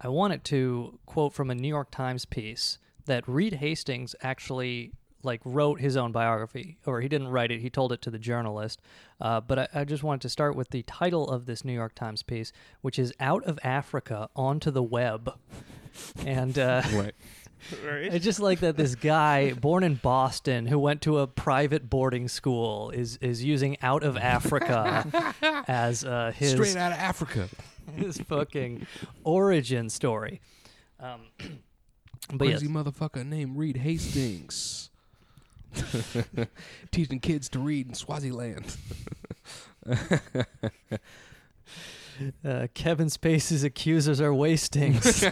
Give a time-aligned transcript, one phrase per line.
[0.00, 4.92] I wanted to quote from a New York Times piece that Reed Hastings actually
[5.24, 8.18] like wrote his own biography, or he didn't write it; he told it to the
[8.18, 8.80] journalist.
[9.20, 11.94] Uh, but I, I just wanted to start with the title of this New York
[11.94, 15.34] Times piece, which is "Out of Africa Onto the Web,"
[16.24, 16.82] and uh,
[17.84, 18.12] Right.
[18.12, 22.28] I just like that this guy born in Boston who went to a private boarding
[22.28, 25.04] school is is using "Out of Africa"
[25.68, 27.48] as uh, his Straight out of Africa.
[27.96, 28.86] his fucking
[29.24, 30.40] origin story.
[31.00, 31.20] Um,
[32.32, 34.90] but yes, Crazy motherfucker named Reed Hastings.
[36.90, 38.76] Teaching kids to read in Swaziland.
[42.44, 45.24] uh, Kevin Spacey's accusers are wastings.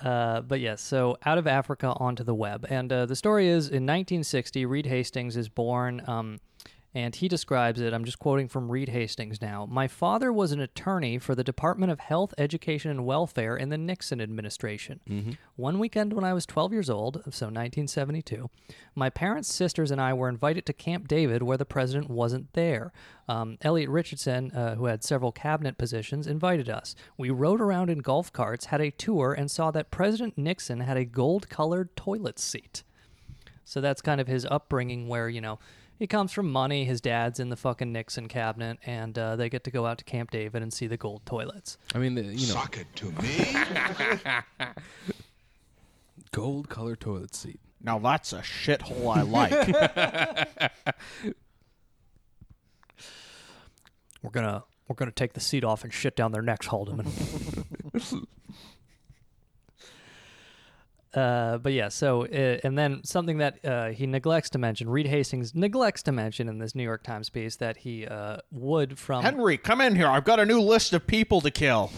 [0.00, 2.66] Uh, but yes, so out of Africa onto the web.
[2.70, 6.38] And uh, the story is in 1960, Reed Hastings is born, um,
[6.94, 7.92] and he describes it.
[7.92, 9.66] I'm just quoting from Reed Hastings now.
[9.70, 13.76] My father was an attorney for the Department of Health, Education, and Welfare in the
[13.78, 15.00] Nixon administration.
[15.56, 18.48] One weekend when I was 12 years old, so 1972,
[18.94, 22.92] my parents, sisters, and I were invited to Camp David where the president wasn't there.
[23.28, 26.94] Um, Elliot Richardson, uh, who had several cabinet positions, invited us.
[27.18, 30.96] We rode around in golf carts, had a tour, and saw that President Nixon had
[30.96, 32.82] a gold colored toilet seat.
[33.64, 35.58] So that's kind of his upbringing where, you know,
[35.98, 36.84] he comes from money.
[36.84, 40.04] His dad's in the fucking Nixon cabinet, and uh, they get to go out to
[40.04, 41.78] Camp David and see the gold toilets.
[41.94, 44.66] I mean, the, you know, Sock it to me.
[46.32, 47.60] gold colored toilet seat.
[47.82, 50.72] Now that's a shithole I like.
[54.22, 57.06] We're gonna we're gonna take the seat off and shit down their necks, Haldeman.
[61.14, 65.06] Uh, but yeah, so uh, and then something that uh, he neglects to mention, Reed
[65.06, 69.22] Hastings neglects to mention in this New York Times piece that he uh, would from
[69.22, 70.06] Henry, come in here.
[70.06, 71.90] I've got a new list of people to kill.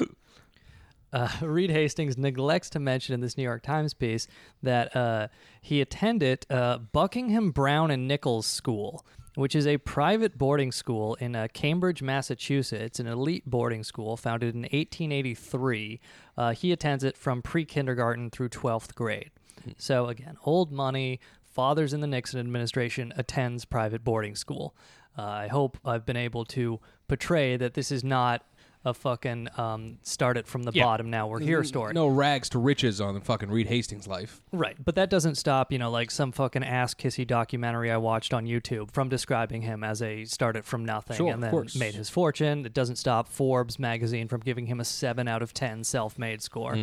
[1.14, 4.26] uh, Reed Hastings neglects to mention in this New York Times piece
[4.62, 5.28] that uh,
[5.62, 11.34] he attended uh, Buckingham Browne and Nichols School, which is a private boarding school in
[11.34, 16.00] uh, Cambridge, Massachusetts, an elite boarding school founded in 1883.
[16.36, 19.30] Uh, he attends it from pre kindergarten through 12th grade.
[19.78, 24.74] So, again, old money, fathers in the Nixon administration attends private boarding school.
[25.16, 28.44] Uh, I hope I've been able to portray that this is not
[28.84, 30.84] a fucking um, start it from the Yeah.
[30.84, 31.94] bottom now we're here story.
[31.94, 34.40] No rags to riches on the fucking Reed Hastings life.
[34.52, 38.34] Right, but that doesn't stop, you know, like some fucking ass kissy documentary I watched
[38.34, 41.76] on YouTube from describing him as a started from nothing Sure, and of then course.
[41.76, 42.66] made his fortune.
[42.66, 46.76] It doesn't stop Forbes magazine from giving him a seven out of ten self-made score.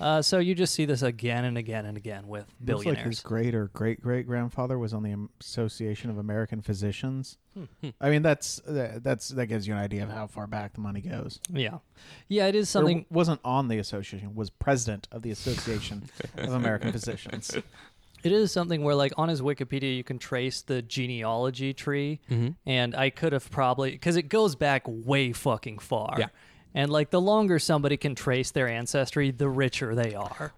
[0.00, 3.20] Uh, so you just see this again and again and again with Looks like his
[3.20, 7.38] great or great great grandfather was on the Am- Association of American Physicians.
[7.54, 10.72] Hmm, I mean, that's uh, that's that gives you an idea of how far back
[10.74, 11.38] the money goes.
[11.52, 11.78] yeah,
[12.28, 12.96] yeah, it is Or something.
[13.02, 16.02] w- wasn't on the association, was president of the Association
[16.38, 17.56] of American Physicians.
[18.24, 22.48] It is something where, like, on his Wikipedia, you can trace the genealogy tree, Mm-hmm.
[22.66, 26.16] and I could have probably because it goes back way fucking far.
[26.18, 26.26] Yeah.
[26.74, 30.52] And like, the longer somebody can trace their ancestry, the richer they are.